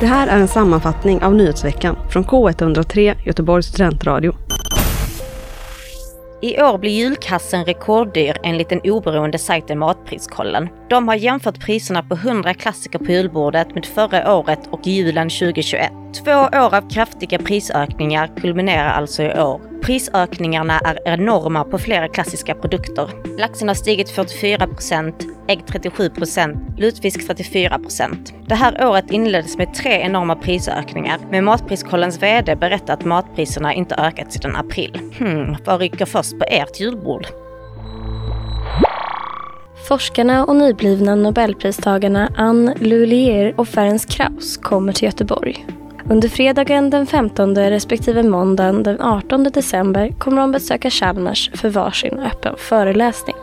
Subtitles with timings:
[0.00, 4.34] Det här är en sammanfattning av nyhetsveckan från K103 Göteborgs studentradio.
[6.42, 10.68] I år blir julkassen rekorddyr enligt den oberoende sajten Matpriskollen.
[10.90, 15.92] De har jämfört priserna på 100 klassiker på julbordet med förra året och julen 2021.
[16.24, 19.71] Två år av kraftiga prisökningar kulminerar alltså i år.
[19.82, 23.10] Prisökningarna är enorma på flera klassiska produkter.
[23.38, 25.12] Laxen har stigit 44%
[25.48, 28.32] ägg 37% lutfisk 34%.
[28.46, 33.94] Det här året inleddes med tre enorma prisökningar, men Matpriskollens VD berättar att matpriserna inte
[33.94, 35.00] ökat sedan april.
[35.18, 37.26] Hmm, vad rycker först på ert julbord?
[39.88, 45.66] Forskarna och nyblivna nobelpristagarna Anne Lulier och Ferenc Krauss kommer till Göteborg.
[46.10, 52.18] Under fredagen den 15 respektive måndagen den 18 december kommer de besöka Chalmers för varsin
[52.18, 53.36] öppen föreläsning.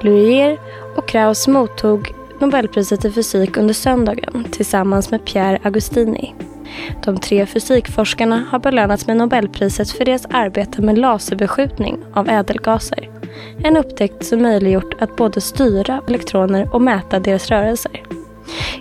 [0.00, 0.58] Lulier
[0.96, 6.34] och Krauss mottog Nobelpriset i fysik under söndagen tillsammans med Pierre Agostini.
[7.04, 13.10] De tre fysikforskarna har belönats med Nobelpriset för deras arbete med laserbeskjutning av ädelgaser.
[13.64, 18.02] En upptäckt som möjliggjort att både styra elektroner och mäta deras rörelser.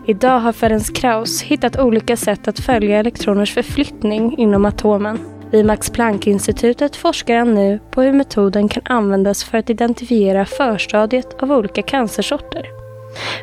[0.05, 5.19] Idag har Ferenc Krauss hittat olika sätt att följa elektroners förflyttning inom atomen.
[5.51, 11.43] Vid Max Planck-institutet forskar han nu på hur metoden kan användas för att identifiera förstadiet
[11.43, 12.65] av olika cancersorter.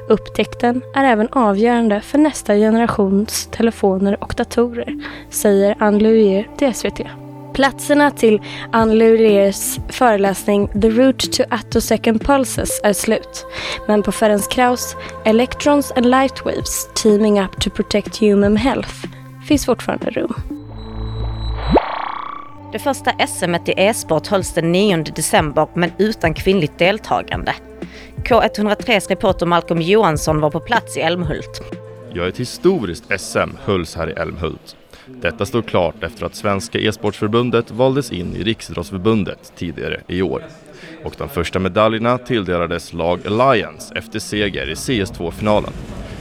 [0.08, 4.94] Upptäckten är även avgörande för nästa generations telefoner och datorer,
[5.30, 7.25] säger Anne Louier till SVT.
[7.56, 8.40] Platserna till
[8.72, 13.46] Anne Luriers föreläsning The Route to Attosecond Pulses är slut.
[13.86, 18.94] Men på Ferenc Krauss Electrons and Lightwaves Teaming Up to Protect Human Health
[19.48, 20.34] finns fortfarande rum.
[22.72, 27.54] Det första SM i e-sport hölls den 9 december men utan kvinnligt deltagande.
[28.16, 31.62] K103s reporter Malcolm Johansson var på plats i Älmhult.
[32.14, 34.76] Ja, ett historiskt SM hölls här i Älmhult.
[35.08, 40.42] Detta står klart efter att Svenska e-sportförbundet valdes in i Riksidrottsförbundet tidigare i år.
[41.04, 45.72] Och de första medaljerna tilldelades lag Alliance efter seger i CS2-finalen.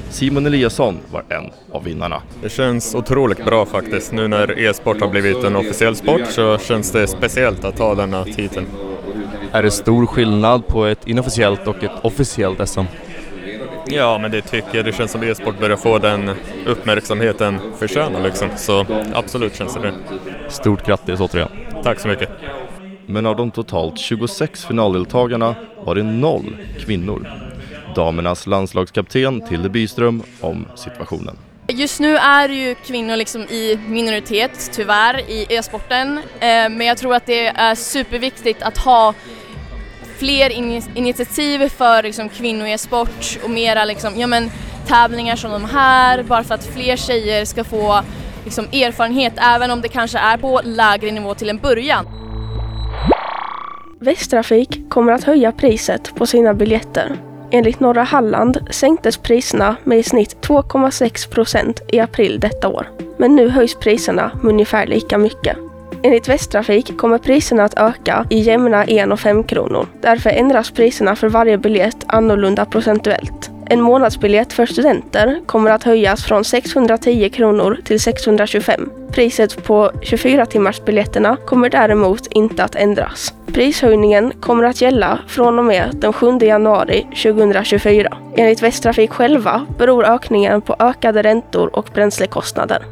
[0.09, 2.21] Simon Eliasson var en av vinnarna.
[2.41, 4.11] Det känns otroligt bra faktiskt.
[4.11, 8.23] Nu när e-sport har blivit en officiell sport så känns det speciellt att ta denna
[8.23, 8.65] titeln.
[9.51, 12.85] Är det stor skillnad på ett inofficiellt och ett officiellt SM?
[13.87, 14.85] Ja, men det tycker jag.
[14.85, 16.31] Det känns som e-sport börjar få den
[16.65, 18.49] uppmärksamheten förtjänar liksom.
[18.55, 19.93] Så absolut känns det det.
[20.49, 21.49] Stort grattis återigen.
[21.83, 22.29] Tack så mycket.
[23.05, 27.27] Men av de totalt 26 finaldeltagarna var det noll kvinnor.
[27.95, 31.37] Damernas landslagskapten Tilde Byström om situationen.
[31.67, 36.17] Just nu är ju kvinnor liksom i minoritet, tyvärr, i e-sporten.
[36.17, 39.13] Eh, men jag tror att det är superviktigt att ha
[40.19, 40.51] fler
[40.95, 44.51] initiativ för liksom, kvinnor i sport och mera liksom, ja, men,
[44.87, 48.01] tävlingar som de här bara för att fler tjejer ska få
[48.43, 52.05] liksom, erfarenhet även om det kanske är på lägre nivå till en början.
[53.99, 57.17] Västtrafik kommer att höja priset på sina biljetter.
[57.51, 62.89] Enligt Norra Halland sänktes priserna med i snitt 2,6 procent i april detta år.
[63.17, 65.57] Men nu höjs priserna med ungefär lika mycket.
[66.05, 69.87] Enligt Västtrafik kommer priserna att öka i jämna 1 och 5 kronor.
[70.01, 73.51] Därför ändras priserna för varje biljett annorlunda procentuellt.
[73.69, 78.89] En månadsbiljett för studenter kommer att höjas från 610 kronor till 625.
[79.11, 83.33] Priset på 24 timmarsbiljetterna kommer däremot inte att ändras.
[83.45, 88.17] Prishöjningen kommer att gälla från och med den 7 januari 2024.
[88.37, 92.85] Enligt Västtrafik själva beror ökningen på ökade räntor och bränslekostnader.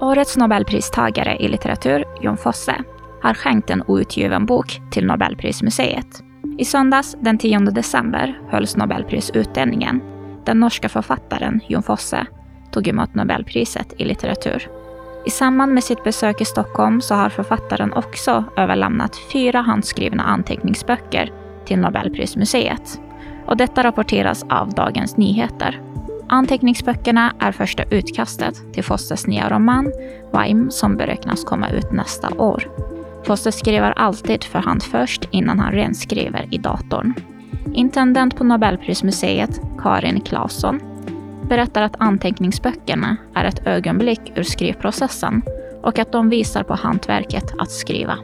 [0.00, 2.74] Årets nobelpristagare i litteratur, Jon Fosse,
[3.22, 6.22] har skänkt en outgiven bok till Nobelprismuseet.
[6.58, 10.00] I söndags den 10 december hölls Nobelprisutdelningen.
[10.44, 12.26] Den norska författaren Jon Fosse
[12.70, 14.68] tog emot Nobelpriset i litteratur.
[15.26, 21.32] I samband med sitt besök i Stockholm så har författaren också överlämnat fyra handskrivna anteckningsböcker
[21.64, 23.00] till Nobelprismuseet.
[23.46, 25.80] Och detta rapporteras av Dagens Nyheter.
[26.28, 29.92] Anteckningsböckerna är första utkastet till Fosters nya roman
[30.32, 32.68] Weim som beräknas komma ut nästa år.
[33.24, 37.14] Foster skriver alltid för hand först innan han renskriver i datorn.
[37.74, 40.80] Intendent på Nobelprismuseet, Karin Claesson,
[41.48, 45.42] berättar att anteckningsböckerna är ett ögonblick ur skrivprocessen
[45.82, 48.18] och att de visar på hantverket att skriva.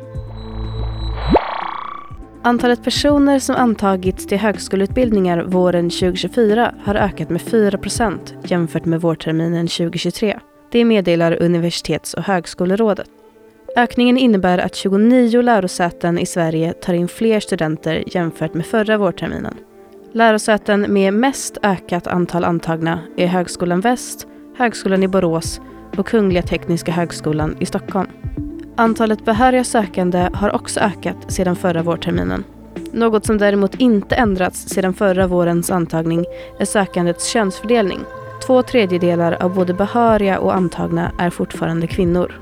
[2.44, 9.00] Antalet personer som antagits till högskoleutbildningar våren 2024 har ökat med 4 procent jämfört med
[9.00, 10.38] vårterminen 2023.
[10.70, 13.06] Det meddelar Universitets och högskolerådet.
[13.76, 19.54] Ökningen innebär att 29 lärosäten i Sverige tar in fler studenter jämfört med förra vårterminen.
[20.12, 25.60] Lärosäten med mest ökat antal antagna är Högskolan Väst, Högskolan i Borås
[25.96, 28.08] och Kungliga Tekniska Högskolan i Stockholm.
[28.76, 32.44] Antalet behöriga sökande har också ökat sedan förra vårterminen.
[32.92, 36.24] Något som däremot inte ändrats sedan förra vårens antagning
[36.58, 38.00] är sökandets könsfördelning.
[38.46, 42.40] Två tredjedelar av både behöriga och antagna är fortfarande kvinnor.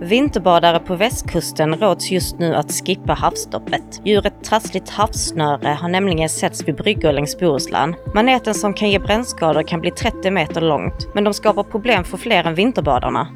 [0.00, 4.00] Vinterbadare på västkusten råds just nu att skippa havsstoppet.
[4.04, 7.94] Djuret trassligt havssnöre har nämligen setts vid bryggor längs Bohuslän.
[8.14, 12.16] Maneten som kan ge brännskador kan bli 30 meter långt, men de skapar problem för
[12.16, 13.28] fler än vinterbadarna.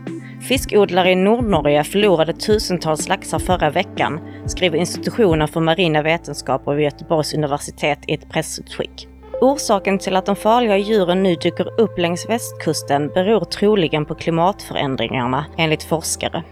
[0.49, 7.35] Fiskodlare i Nordnorge förlorade tusentals laxar förra veckan, skriver institutionen för marina vetenskaper vid Göteborgs
[7.35, 9.09] universitet i ett pressutskick.
[9.41, 15.47] Orsaken till att de farliga djuren nu dyker upp längs västkusten beror troligen på klimatförändringarna,
[15.57, 16.43] enligt forskare.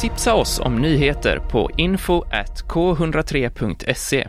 [0.00, 2.24] Tipsa oss om nyheter på info
[2.68, 4.28] k103.se